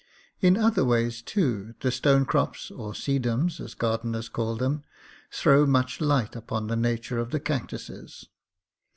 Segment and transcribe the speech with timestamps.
[0.39, 4.83] In other ways, too, the stone crops (or sedums, as gardeners call them)
[5.31, 8.25] throw much light upon the nature of the cactuses.